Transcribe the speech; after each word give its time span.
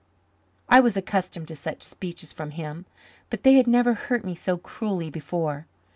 I 0.67 0.79
was 0.79 0.97
accustomed 0.97 1.47
to 1.49 1.55
such 1.55 1.83
speeches 1.83 2.33
from 2.33 2.49
him, 2.49 2.87
but 3.29 3.43
they 3.43 3.53
had 3.53 3.67
never 3.67 3.93
hurt 3.93 4.25
me 4.25 4.33
so 4.33 4.57
cruelly 4.57 5.11
before. 5.11 5.67